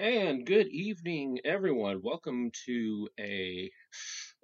[0.00, 2.02] And good evening, everyone.
[2.04, 3.68] Welcome to a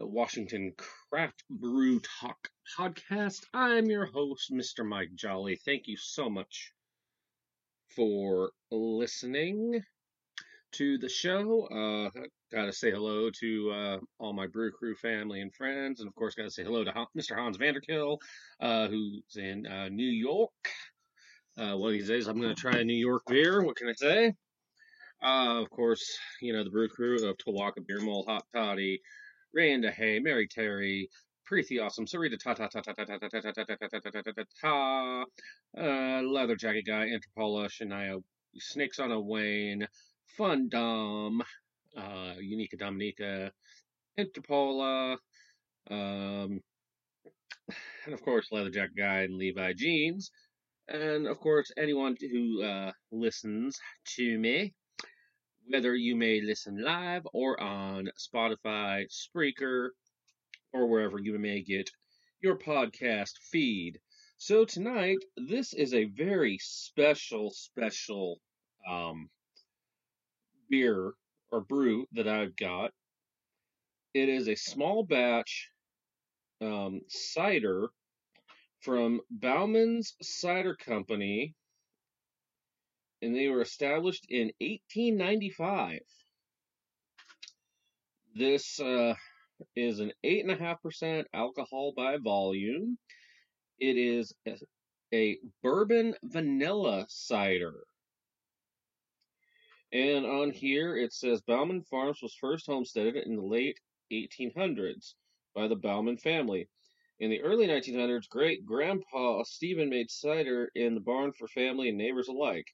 [0.00, 0.72] Washington
[1.08, 3.44] Craft Brew Talk podcast.
[3.54, 4.84] I'm your host, Mr.
[4.84, 5.54] Mike Jolly.
[5.64, 6.72] Thank you so much
[7.94, 9.80] for listening
[10.72, 11.68] to the show.
[11.68, 12.10] Uh,
[12.50, 16.34] gotta say hello to uh, all my brew crew family and friends, and of course,
[16.34, 17.36] gotta say hello to Mr.
[17.36, 18.18] Hans Vanderkill,
[18.58, 20.50] uh, who's in uh, New York.
[21.56, 23.62] Uh, one of these days, I'm gonna try a New York beer.
[23.62, 24.34] What can I say?
[25.22, 29.00] Uh, of course, you know the brew crew of Tawaka Beer Mole, Hot Toddy,
[29.54, 31.08] Randa Hay, Mary Terry,
[31.46, 34.10] Pretty Awesome, Sarita Ta Ta Ta Ta Ta Ta Ta Ta Ta Ta Ta Ta
[34.10, 35.24] Ta Ta Ta
[35.78, 38.22] uh, Leather Jacket Guy, Interpola, Shania,
[38.58, 39.86] Snakes on a Wayne,
[40.36, 41.42] Fun Dom,
[41.96, 43.50] uh, Unica Dominica,
[44.18, 45.16] Interpola,
[45.90, 46.60] um,
[48.04, 50.30] and of course Leather Jacket Guy and Levi Jeans,
[50.88, 53.78] and of course anyone who uh, listens
[54.16, 54.74] to me
[55.66, 59.90] whether you may listen live or on Spotify, Spreaker,
[60.72, 61.90] or wherever you may get
[62.40, 63.98] your podcast feed.
[64.36, 68.40] So tonight, this is a very special, special
[68.88, 69.30] um,
[70.68, 71.14] beer
[71.50, 72.90] or brew that I've got.
[74.12, 75.70] It is a small batch
[76.60, 77.88] um, cider
[78.80, 81.54] from Bauman's Cider Company
[83.24, 86.00] and they were established in 1895.
[88.34, 89.14] This uh,
[89.74, 92.98] is an 8.5% alcohol by volume.
[93.78, 94.56] It is a,
[95.14, 97.84] a bourbon vanilla cider.
[99.90, 103.80] And on here it says Bauman Farms was first homesteaded in the late
[104.12, 105.14] 1800s
[105.54, 106.68] by the Bauman family.
[107.20, 111.96] In the early 1900s, great grandpa Stephen made cider in the barn for family and
[111.96, 112.66] neighbors alike.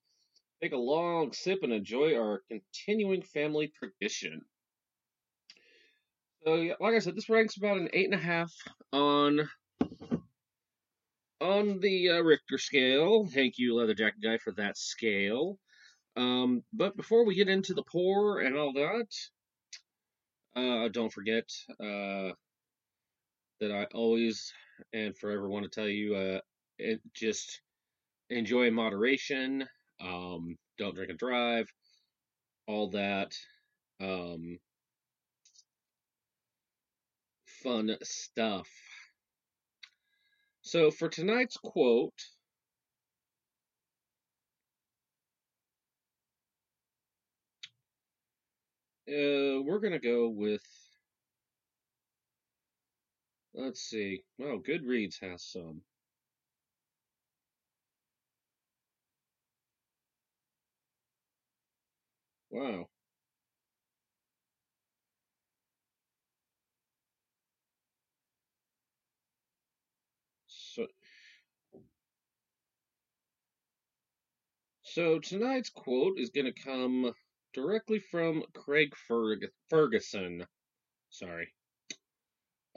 [0.62, 4.42] Take a long sip and enjoy our continuing family tradition.
[6.44, 8.52] So, yeah, like I said, this ranks about an eight and a half
[8.92, 9.48] on
[11.40, 13.26] on the uh, Richter scale.
[13.26, 15.58] Thank you, Leather Jacket Guy, for that scale.
[16.16, 19.06] Um, but before we get into the pour and all that,
[20.56, 22.32] uh, don't forget uh,
[23.60, 24.52] that I always
[24.92, 26.40] and forever want to tell you uh,
[26.78, 27.60] it, just
[28.28, 29.66] enjoy moderation
[30.00, 31.68] um, don't drink and drive,
[32.66, 33.34] all that
[34.00, 34.58] um,
[37.62, 38.68] fun stuff.
[40.62, 42.12] So for tonight's quote,
[49.08, 50.62] uh, we're going to go with,
[53.54, 55.82] let's see, well, Goodreads has some.
[62.50, 62.88] Wow.
[70.46, 70.86] So,
[74.82, 77.12] so tonight's quote is going to come
[77.54, 80.46] directly from Craig Ferg- Ferguson.
[81.10, 81.52] Sorry.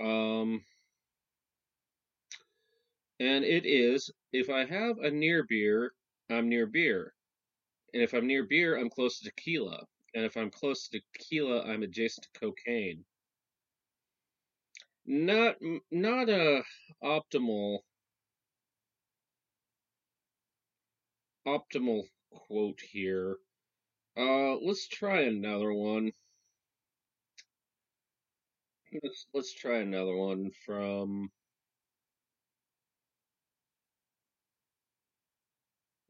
[0.02, 0.64] Um,
[3.20, 5.94] and it is if I have a near beer,
[6.30, 7.14] I'm near beer.
[7.94, 9.86] And if I'm near beer, I'm close to tequila.
[10.16, 13.06] And if I'm close to tequila, I'm adjacent to cocaine.
[15.06, 15.58] Not
[15.92, 16.64] not a
[17.04, 17.80] optimal
[21.46, 23.38] optimal quote here.
[24.18, 26.12] Uh, let's try another one.
[29.04, 31.32] Let's let's try another one from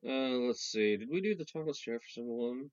[0.05, 0.97] Uh, let's see.
[0.97, 2.69] Did we do the Thomas Jefferson one?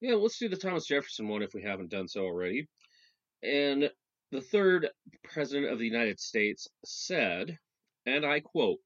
[0.00, 2.68] Yeah, let's do the Thomas Jefferson one if we haven't done so already.
[3.42, 3.90] And
[4.32, 4.88] the third
[5.22, 7.58] president of the United States said,
[8.04, 8.80] and I quote,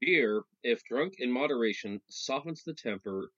[0.00, 3.30] Beer, if drunk in moderation, softens the temper,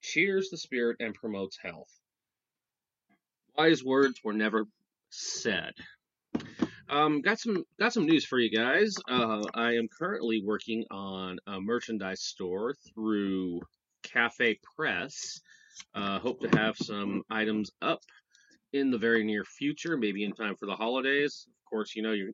[0.00, 1.90] cheers the spirit, and promotes health.
[3.56, 4.66] Wise words were never
[5.10, 5.74] said.
[6.88, 8.94] Um, got some got some news for you guys.
[9.08, 13.60] Uh, I am currently working on a merchandise store through
[14.04, 15.40] Cafe Press.
[15.94, 18.00] Uh, hope to have some items up
[18.72, 21.46] in the very near future, maybe in time for the holidays.
[21.48, 22.32] Of course, you know you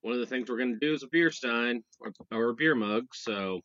[0.00, 2.54] one of the things we're going to do is a beer stein or, or a
[2.54, 3.04] beer mug.
[3.12, 3.60] So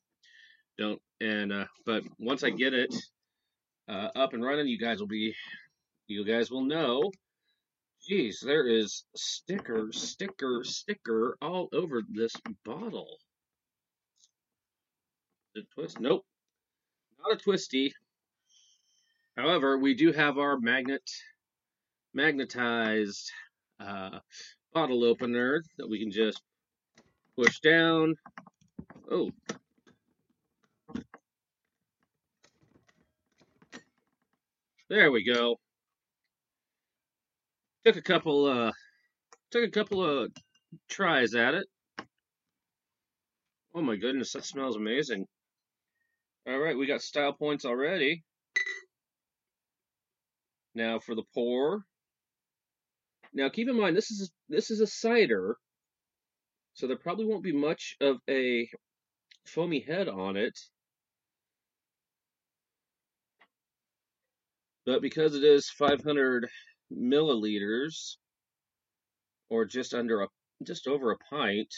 [0.78, 2.94] don't and uh, but once I get it
[3.90, 5.34] uh, up and running, you guys will be
[6.08, 7.12] you guys will know
[8.08, 13.18] Geez, there is sticker, sticker, sticker all over this bottle.
[15.54, 16.00] The twist?
[16.00, 16.26] Nope.
[17.20, 17.94] Not a twisty.
[19.36, 21.08] However, we do have our magnet,
[22.14, 23.32] magnetized
[23.80, 24.20] uh,
[24.74, 26.42] bottle opener that we can just
[27.36, 28.16] push down.
[29.12, 29.30] Oh.
[34.90, 35.60] There we go
[37.86, 38.72] took a couple uh
[39.52, 40.32] took a couple of
[40.90, 41.66] tries at it.
[43.74, 45.26] Oh my goodness, that smells amazing.
[46.48, 48.24] All right, we got style points already.
[50.76, 51.84] Now for the pour.
[53.34, 55.56] Now keep in mind this is this is a cider,
[56.74, 58.68] so there probably won't be much of a
[59.46, 60.58] foamy head on it.
[64.86, 66.50] But because it is 500
[66.94, 68.16] milliliters
[69.50, 70.28] or just under a
[70.64, 71.74] just over a pint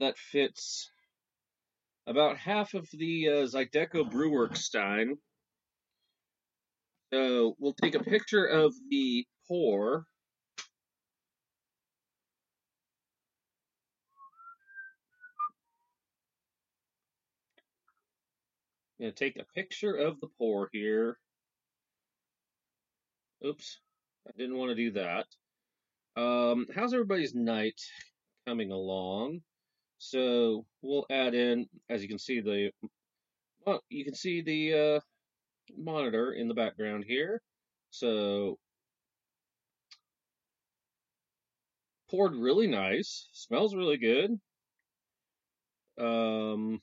[0.00, 0.90] that fits
[2.06, 5.16] about half of the uh, Zydeco Brewworks Stein.
[7.12, 10.06] So we'll take a picture of the pour.
[18.98, 21.18] I'm going to take a picture of the pour here.
[23.44, 23.80] Oops,
[24.26, 25.26] I didn't want to do that.
[26.16, 27.78] Um, how's everybody's night
[28.46, 29.40] coming along?
[29.98, 32.70] So we'll add in, as you can see, the
[33.66, 35.00] well, you can see the uh,
[35.76, 37.42] monitor in the background here.
[37.90, 38.58] So
[42.10, 44.30] poured really nice, smells really good.
[45.98, 46.80] Um,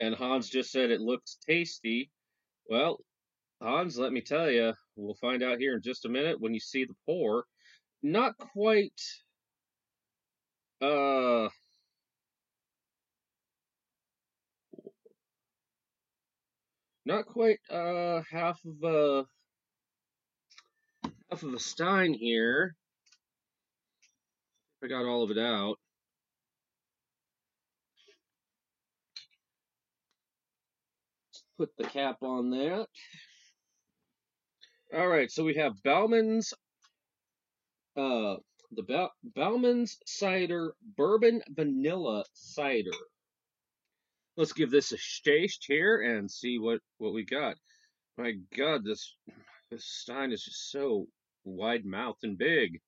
[0.00, 2.10] and Hans just said it looks tasty.
[2.68, 2.98] Well,
[3.62, 6.60] Hans, let me tell you, we'll find out here in just a minute when you
[6.60, 7.44] see the pour.
[8.02, 9.00] Not quite,
[10.82, 11.48] uh,
[17.04, 19.24] not quite, uh, half of a,
[21.30, 22.74] half of a stein here.
[24.82, 25.76] I got all of it out.
[31.58, 32.86] Put the cap on that.
[34.94, 36.54] All right, so we have Bauman's,
[37.96, 38.36] uh,
[38.72, 42.90] the ba Bauman's Cider Bourbon Vanilla Cider.
[44.36, 47.56] Let's give this a taste here and see what, what we got.
[48.18, 49.14] My God, this,
[49.70, 51.06] this stein is just so
[51.44, 52.80] wide mouthed and big.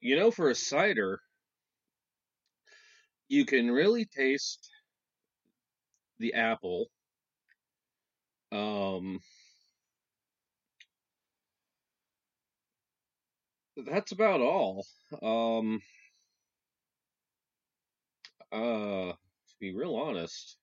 [0.00, 1.20] You know, for a cider,
[3.28, 4.68] you can really taste
[6.18, 6.90] the apple.
[8.52, 9.20] Um,
[13.86, 14.86] that's about all.
[15.22, 15.80] Um,
[18.52, 20.56] uh, to be real honest,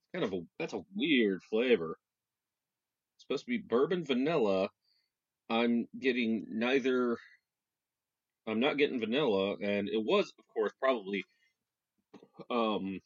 [0.00, 1.98] it's kind of a that's a weird flavor.
[3.14, 4.68] It's supposed to be bourbon vanilla.
[5.50, 7.18] I'm getting neither
[8.46, 11.24] I'm not getting vanilla, and it was, of course, probably
[12.50, 13.00] um,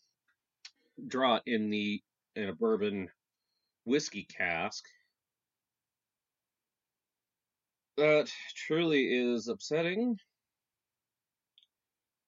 [1.06, 2.00] drawn in the
[2.34, 3.08] in a bourbon
[3.84, 4.84] whiskey cask.
[7.96, 10.18] That truly is upsetting.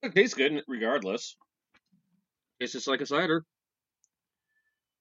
[0.03, 1.37] It tastes good regardless.
[2.61, 3.45] It's just like a cider.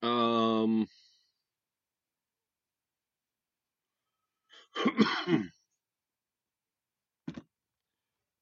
[0.02, 0.88] Um.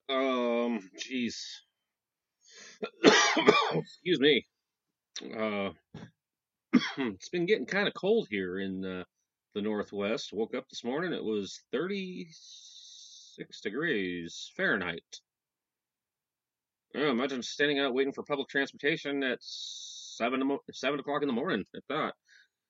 [0.09, 1.35] Um, jeez.
[3.73, 4.45] Excuse me.
[5.37, 5.69] Uh,
[6.97, 9.03] it's been getting kind of cold here in uh,
[9.53, 10.33] the Northwest.
[10.33, 15.03] Woke up this morning, it was 36 degrees Fahrenheit.
[16.95, 21.65] Oh, imagine standing out waiting for public transportation at seven seven o'clock in the morning.
[21.75, 22.13] At that.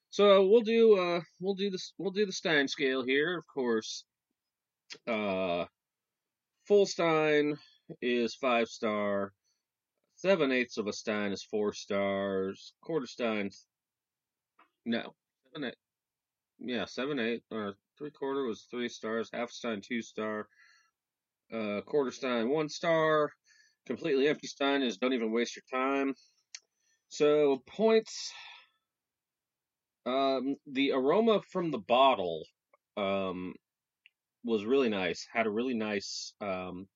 [0.09, 4.03] So we'll do uh we'll do this we'll do the Stein scale here, of course.
[5.07, 5.65] Uh,
[6.67, 7.57] full stein
[8.01, 9.33] is five star.
[10.15, 12.73] Seven eighths of a stein is four stars.
[12.81, 13.65] Quarter steins,
[14.85, 15.13] no,
[15.53, 15.75] seven eight.
[16.59, 19.29] Yeah, seven eight or three quarter was three stars.
[19.33, 20.47] Half stein two star.
[21.53, 23.31] Uh, quarter stein one star.
[23.85, 26.13] Completely empty stein is don't even waste your time.
[27.09, 28.31] So points.
[30.07, 32.45] Um, the aroma from the bottle
[32.95, 33.53] um,
[34.45, 35.27] was really nice.
[35.31, 36.87] Had a really nice um,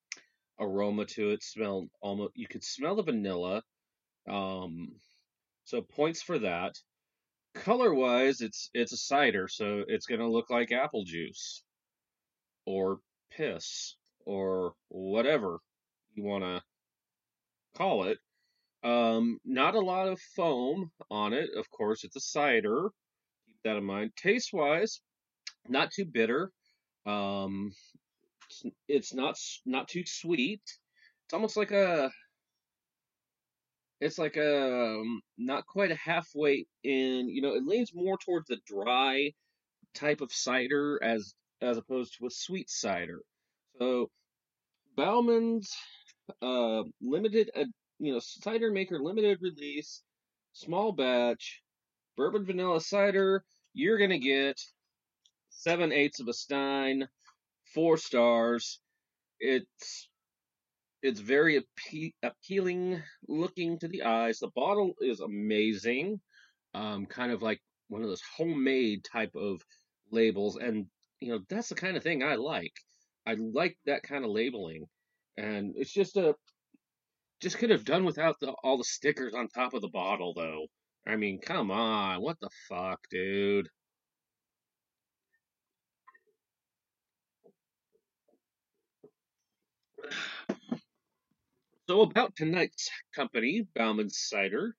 [0.60, 1.44] aroma to it.
[1.44, 2.34] Smelled almost.
[2.36, 3.64] You could smell the vanilla.
[4.30, 4.90] Um,
[5.66, 6.76] so points for that.
[7.56, 11.64] Color wise, it's it's a cider, so it's gonna look like apple juice
[12.66, 13.00] or
[13.32, 15.60] piss or whatever
[16.14, 16.62] you wanna
[17.76, 18.20] call it.
[18.84, 21.50] Um, not a lot of foam on it.
[21.58, 22.90] Of course, it's a cider.
[23.48, 24.12] Keep that in mind.
[24.16, 25.02] Taste wise,
[25.68, 26.52] not too bitter.
[27.10, 27.72] Um,
[28.50, 29.36] it's, it's not
[29.66, 30.62] not too sweet.
[31.26, 32.12] It's almost like a
[34.02, 37.30] it's like a um, not quite a halfway in.
[37.30, 39.32] You know, it leans more towards the dry
[39.94, 43.22] type of cider as as opposed to a sweet cider.
[43.80, 44.10] So
[44.96, 45.74] Bauman's
[46.42, 47.66] uh, limited, uh,
[48.00, 50.04] you know, cider maker limited release,
[50.54, 51.62] small batch,
[52.18, 53.44] bourbon vanilla cider.
[53.74, 54.60] You're gonna get
[55.60, 57.08] seven eighths of a stein,
[57.74, 58.80] four stars.
[59.40, 60.10] It's
[61.02, 64.40] it's very appe- appealing looking to the eyes.
[64.40, 66.20] The bottle is amazing,
[66.74, 69.62] um, kind of like one of those homemade type of
[70.12, 70.86] labels, and
[71.20, 72.74] you know that's the kind of thing I like.
[73.28, 74.86] I like that kind of labeling,
[75.38, 76.36] and it's just a
[77.42, 80.68] just could have done without the, all the stickers on top of the bottle, though.
[81.08, 83.70] I mean, come on, what the fuck, dude?
[91.90, 94.76] So about tonight's company, Bauman Cider,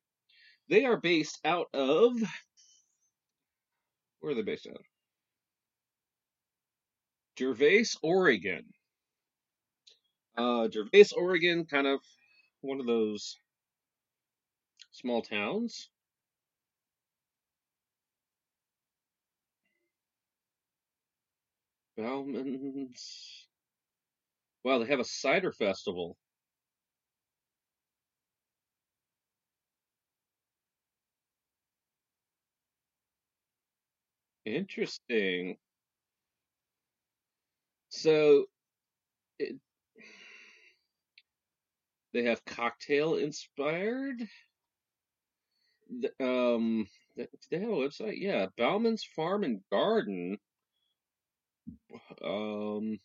[0.69, 2.12] they are based out of
[4.21, 4.85] where are they based out of?
[7.37, 8.62] Gervais, Oregon.
[10.38, 11.99] Uh, Gervais, Oregon, kind of
[12.61, 13.37] one of those
[14.93, 15.90] small towns.
[21.97, 23.49] Bauman's.
[24.62, 26.17] Wow, they have a cider festival.
[34.57, 35.57] Interesting.
[37.90, 38.47] So
[39.38, 39.57] it,
[42.12, 44.23] they have cocktail inspired.
[46.21, 48.19] Um, do they have a website?
[48.19, 50.38] Yeah, Bauman's Farm and Garden.
[52.25, 52.99] Um,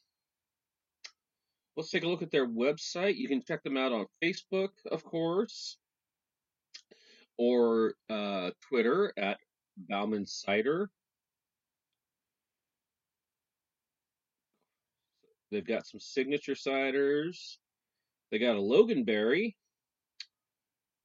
[1.76, 3.16] let's take a look at their website.
[3.16, 5.78] You can check them out on Facebook, of course,
[7.38, 9.40] or uh, Twitter at
[9.78, 10.90] Bauman Cider.
[15.52, 17.58] They've got some signature ciders.
[18.32, 19.56] They got a Loganberry,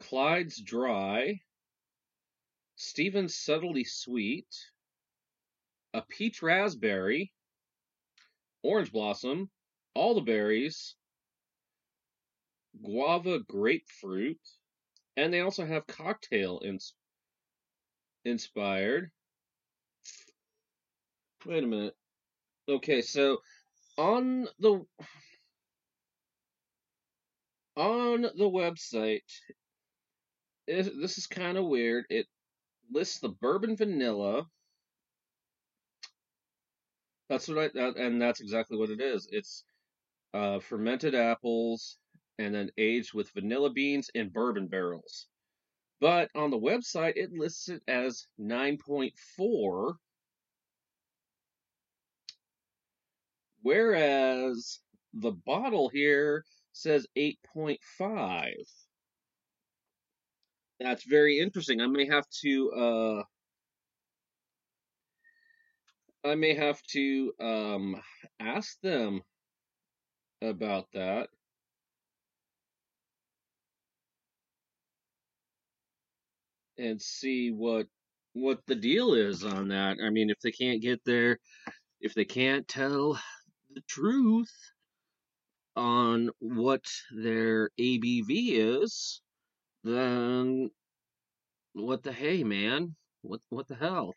[0.01, 1.41] Clyde's Dry,
[2.77, 4.49] Stephen's Subtly Sweet,
[5.93, 7.33] a Peach Raspberry,
[8.63, 9.51] Orange Blossom,
[9.95, 10.95] all the berries,
[12.83, 14.41] Guava Grapefruit,
[15.17, 16.95] and they also have cocktail ins-
[18.25, 19.11] inspired.
[21.45, 21.95] Wait a minute.
[22.69, 23.39] Okay, so
[24.01, 24.83] on the
[27.77, 29.21] on the website,
[30.67, 32.07] it, this is kind of weird.
[32.09, 32.27] It
[32.91, 34.47] lists the bourbon vanilla.
[37.29, 39.29] That's what I and that's exactly what it is.
[39.31, 39.65] It's
[40.33, 41.99] uh, fermented apples
[42.39, 45.27] and then aged with vanilla beans in bourbon barrels.
[46.01, 49.95] But on the website, it lists it as 9.4
[53.63, 54.81] Whereas
[55.15, 58.53] the bottle here says 8.5.
[60.81, 61.81] That's very interesting.
[61.81, 63.23] I may have to uh
[66.25, 67.97] I may have to um
[68.41, 69.21] ask them
[70.43, 71.29] about that.
[76.79, 77.87] And see what
[78.33, 79.99] what the deal is on that.
[80.03, 81.39] I mean, if they can't get there,
[82.01, 83.21] if they can't tell
[83.75, 84.53] the truth
[85.77, 88.29] on what their ABV
[88.83, 89.23] is,
[89.85, 90.71] then
[91.73, 92.97] what the hey, man?
[93.23, 94.15] What what the hell?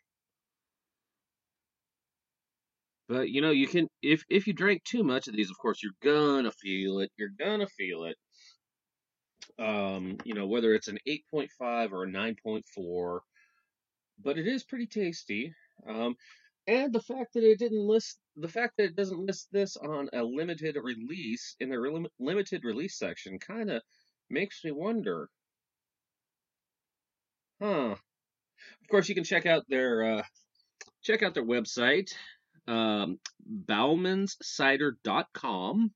[3.08, 5.82] But you know, you can if if you drink too much of these, of course,
[5.82, 7.10] you're gonna feel it.
[7.16, 8.16] You're gonna feel it.
[9.58, 13.20] Um, you know, whether it's an 8.5 or a 9.4,
[14.22, 15.54] but it is pretty tasty.
[15.86, 16.16] Um,
[16.66, 20.08] and the fact that it didn't list the fact that it doesn't list this on
[20.12, 23.82] a limited release in the limited release section kind of
[24.30, 25.28] makes me wonder.
[27.60, 27.94] Huh.
[28.82, 30.22] Of course, you can check out their uh,
[31.02, 32.10] check out their website,
[32.66, 33.18] um,
[33.66, 35.92] Bauman'sCider.com.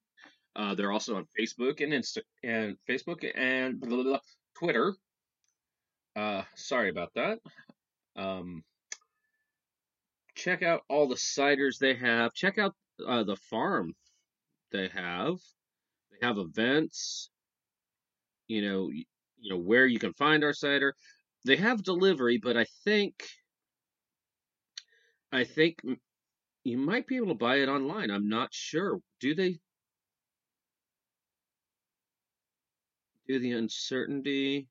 [0.54, 4.20] Uh, they're also on Facebook and Insta and Facebook and blah, blah, blah,
[4.58, 4.94] Twitter.
[6.16, 7.38] Uh, sorry about that.
[8.16, 8.64] Um,
[10.38, 12.32] check out all the ciders they have.
[12.32, 12.74] Check out
[13.06, 13.94] uh, the farm
[14.72, 15.36] they have.
[16.10, 17.30] They have events.
[18.46, 19.04] You know, you,
[19.38, 20.94] you know where you can find our cider.
[21.44, 23.14] They have delivery, but I think
[25.30, 25.80] I think
[26.64, 28.10] you might be able to buy it online.
[28.10, 29.00] I'm not sure.
[29.20, 29.58] Do they
[33.26, 34.68] do the uncertainty?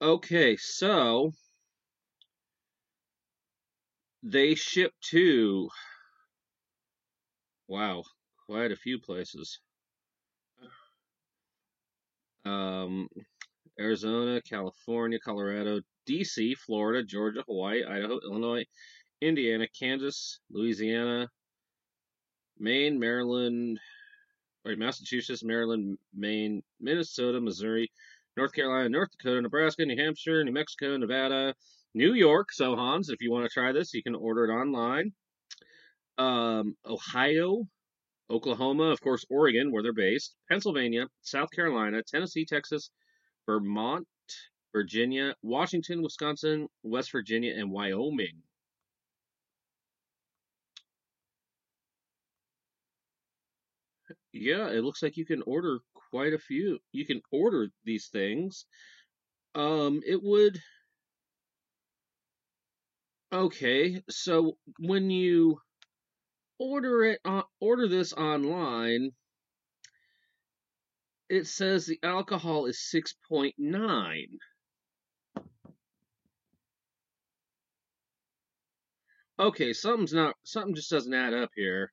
[0.00, 1.32] Okay, so
[4.22, 5.68] they ship to
[7.68, 8.04] wow,
[8.46, 9.58] quite a few places.
[12.44, 13.08] Um,
[13.80, 18.64] Arizona, California, Colorado, DC, Florida, Georgia, Hawaii, Idaho, Illinois,
[19.20, 21.30] Indiana, Kansas, Louisiana,
[22.58, 23.78] Maine, Maryland,
[24.64, 27.90] right, Massachusetts, Maryland, Maine, Minnesota, Missouri,
[28.36, 31.54] North Carolina, North Dakota, Nebraska, New Hampshire, New Mexico, Nevada,
[31.94, 32.52] New York.
[32.52, 35.12] So, Hans, if you want to try this, you can order it online.
[36.18, 37.68] Um, Ohio,
[38.30, 42.90] Oklahoma, of course, Oregon, where they're based, Pennsylvania, South Carolina, Tennessee, Texas,
[43.46, 44.08] Vermont,
[44.72, 48.42] Virginia, Washington, Wisconsin, West Virginia, and Wyoming.
[54.32, 56.78] Yeah, it looks like you can order quite a few.
[56.92, 58.66] You can order these things.
[59.54, 60.60] Um, it would.
[63.32, 65.58] Okay, so when you
[66.58, 69.12] order it, uh, order this online,
[71.30, 74.26] it says the alcohol is 6.9.
[79.38, 81.90] Okay, something's not something just doesn't add up here.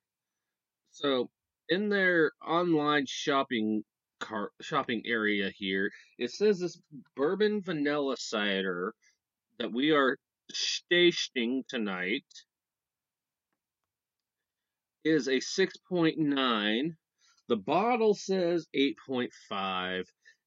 [0.92, 1.30] So,
[1.70, 3.86] in their online shopping
[4.20, 6.82] cart shopping area here, it says this
[7.16, 8.94] bourbon vanilla cider
[9.58, 10.18] that we are
[10.90, 12.26] tasting tonight
[15.04, 16.96] is a 6.9
[17.50, 20.06] the bottle says 8.5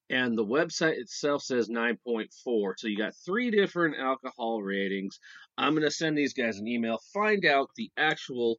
[0.09, 2.75] and the website itself says 9.4.
[2.77, 5.19] So you got three different alcohol ratings.
[5.59, 8.59] I'm going to send these guys an email, find out the actual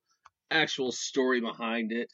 [0.52, 2.12] actual story behind it.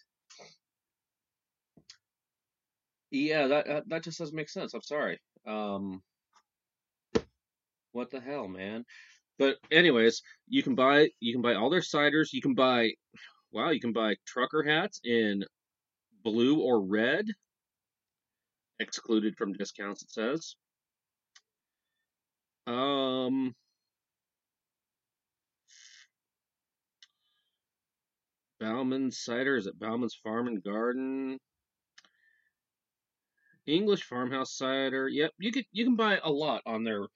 [3.12, 4.76] Yeah, that that just doesn't make sense.
[4.76, 5.20] I'm sorry.
[5.48, 6.04] Um
[7.92, 8.86] what the hell, man?
[9.39, 12.34] But anyways, you can buy you can buy all their ciders.
[12.34, 12.91] You can buy
[13.52, 15.43] wow, you can buy trucker hats in
[16.23, 17.25] blue or red.
[18.80, 20.56] Excluded from discounts, it says.
[22.67, 23.56] Um,
[28.60, 31.39] Bauman's cider is at Bauman's Farm and Garden?
[33.65, 35.08] English farmhouse cider.
[35.08, 37.08] Yep, you can you can buy a lot on their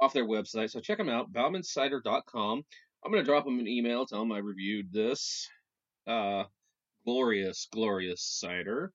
[0.00, 0.70] off their website.
[0.70, 2.62] So check them out, baumanscider.com.
[3.04, 5.48] I'm gonna drop them an email, tell them I reviewed this.
[6.06, 6.44] Uh,
[7.04, 8.92] glorious, glorious cider.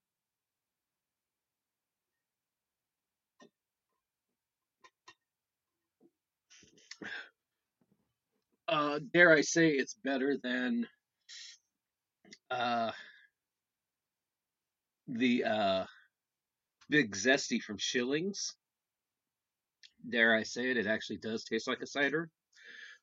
[8.67, 10.87] Uh, dare I say it's better than
[12.49, 12.91] uh,
[15.09, 15.85] the uh,
[16.89, 18.55] Big Zesty from Schillings.
[20.09, 22.29] Dare I say it, it actually does taste like a cider.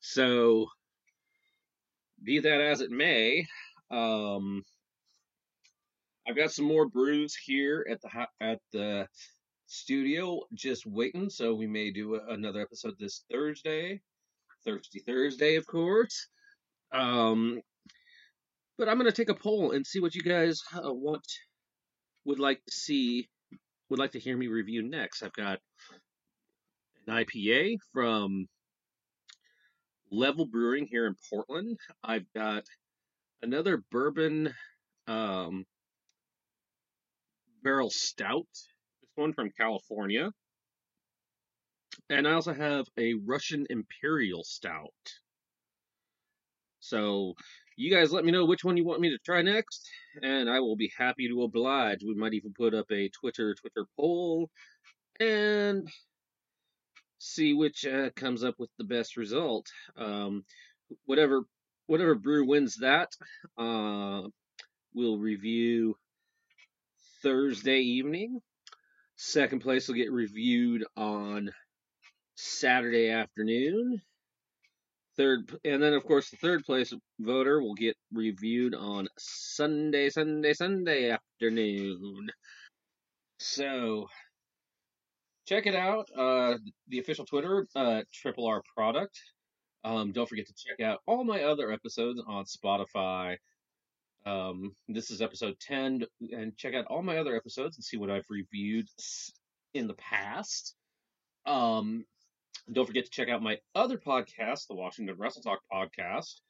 [0.00, 0.66] So,
[2.22, 3.46] be that as it may,
[3.90, 4.62] um,
[6.26, 9.08] I've got some more brews here at the at the
[9.66, 14.00] studio just waiting, so we may do another episode this Thursday,
[14.64, 16.28] Thirsty Thursday, of course.
[16.92, 17.60] Um,
[18.76, 21.26] but I'm gonna take a poll and see what you guys uh, want
[22.24, 23.28] would like to see
[23.88, 25.22] would like to hear me review next.
[25.22, 25.60] I've got
[27.08, 28.46] IPA from
[30.10, 31.78] Level Brewing here in Portland.
[32.02, 32.64] I've got
[33.42, 34.52] another bourbon
[35.06, 35.64] um,
[37.62, 38.46] barrel stout.
[38.52, 40.30] This one from California.
[42.10, 44.92] And I also have a Russian Imperial Stout.
[46.80, 47.34] So
[47.76, 49.88] you guys let me know which one you want me to try next,
[50.22, 51.98] and I will be happy to oblige.
[52.02, 54.48] We might even put up a Twitter Twitter poll
[55.20, 55.88] and
[57.18, 59.66] see which uh, comes up with the best result.
[59.96, 60.44] Um,
[61.06, 61.42] whatever
[61.86, 63.08] whatever brew wins that,
[63.56, 64.22] uh,
[64.94, 65.96] we'll review
[67.22, 68.40] Thursday evening.
[69.16, 71.50] Second place will get reviewed on
[72.36, 74.00] Saturday afternoon.
[75.16, 80.52] Third, and then of course the third place voter will get reviewed on Sunday, Sunday,
[80.52, 82.28] Sunday afternoon.
[83.40, 84.06] So
[85.48, 86.10] check it out.
[86.16, 86.58] Uh,
[86.88, 89.18] the official Twitter, uh, Triple R Product.
[89.82, 93.36] Um, don't forget to check out all my other episodes on Spotify.
[94.26, 98.10] Um, this is episode 10, and check out all my other episodes and see what
[98.10, 98.88] I've reviewed
[99.72, 100.74] in the past.
[101.46, 102.04] Um,
[102.70, 106.40] don't forget to check out my other podcast, the Washington Wrestle Talk podcast,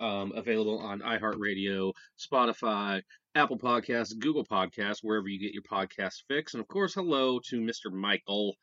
[0.00, 3.02] um, available on iHeartRadio, Spotify,
[3.36, 6.54] Apple Podcasts, Google Podcasts, wherever you get your podcast fix.
[6.54, 7.92] And of course, hello to Mr.
[7.92, 8.56] Michael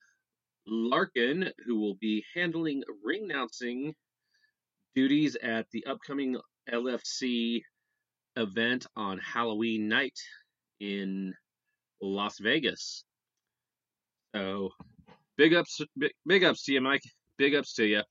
[0.67, 3.93] Larkin, who will be handling ring announcing
[4.95, 6.37] duties at the upcoming
[6.71, 7.61] LFC
[8.35, 10.19] event on Halloween night
[10.79, 11.33] in
[12.01, 13.05] Las Vegas.
[14.35, 14.71] So
[15.35, 17.01] Big ups, big, big ups to you, Mike.
[17.37, 18.01] Big ups to you.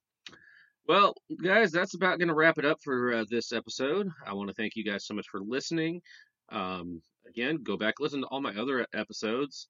[0.88, 4.08] Well, guys, that's about going to wrap it up for uh, this episode.
[4.26, 6.02] I want to thank you guys so much for listening.
[6.52, 9.68] Um, again, go back listen to all my other episodes,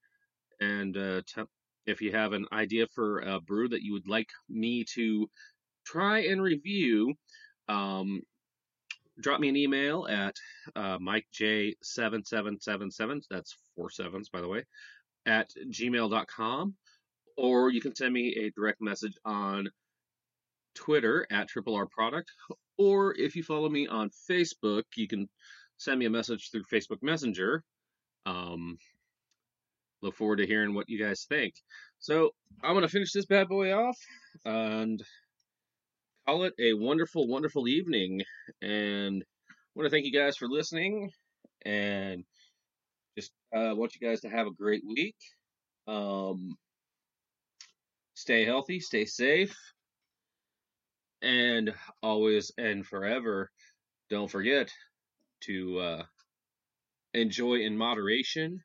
[0.61, 1.43] and uh, t-
[1.87, 5.29] if you have an idea for a brew that you would like me to
[5.87, 7.15] try and review,
[7.69, 8.23] um,
[9.21, 10.37] drop me an email at
[10.77, 13.23] uh, MikeJ7777.
[13.31, 14.65] That's four sevens, by the way,
[15.27, 16.75] at gmail.com
[17.37, 19.69] or you can send me a direct message on
[20.75, 22.31] Twitter at Triple R Product,
[22.79, 25.29] or if you follow me on Facebook, you can
[25.83, 27.63] send me a message through Facebook Messenger.
[28.25, 28.77] Um,
[30.03, 31.55] look forward to hearing what you guys think.
[31.99, 32.31] So
[32.63, 33.97] I'm gonna finish this bad boy off
[34.45, 35.03] and
[36.27, 38.23] call it a wonderful, wonderful evening.
[38.61, 41.11] And I want to thank you guys for listening,
[41.65, 42.25] and
[43.17, 45.17] just uh, want you guys to have a great week.
[45.89, 46.55] Um,
[48.15, 49.57] stay healthy, stay safe,
[51.23, 53.51] and always and forever,
[54.11, 54.71] don't forget
[55.47, 56.03] to uh,
[57.15, 58.63] enjoy in moderation.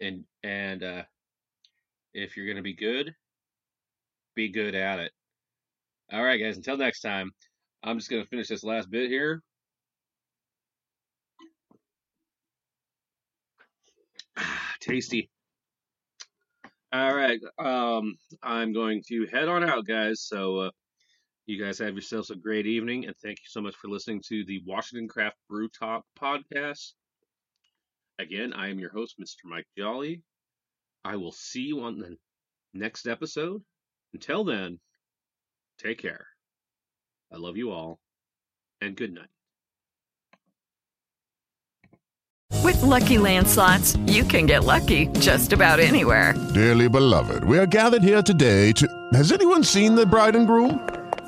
[0.00, 1.02] And and uh,
[2.14, 3.14] if you're gonna be good,
[4.34, 5.12] be good at it.
[6.12, 6.56] All right, guys.
[6.56, 7.30] Until next time,
[7.84, 9.42] I'm just gonna finish this last bit here.
[14.80, 15.30] tasty.
[16.92, 17.40] All right.
[17.58, 20.22] Um, I'm going to head on out, guys.
[20.22, 20.70] So, uh,
[21.46, 24.44] you guys have yourselves a great evening, and thank you so much for listening to
[24.44, 26.92] the Washington Craft Brew Talk podcast.
[28.18, 29.44] Again, I am your host, Mr.
[29.44, 30.22] Mike Jolly.
[31.04, 32.16] I will see you on the
[32.74, 33.62] next episode.
[34.12, 34.78] Until then,
[35.78, 36.26] take care.
[37.32, 37.98] I love you all,
[38.80, 39.28] and good night.
[42.62, 46.34] With lucky landslots, you can get lucky just about anywhere.
[46.54, 48.86] Dearly beloved, we are gathered here today to.
[49.14, 50.99] Has anyone seen the bride and groom?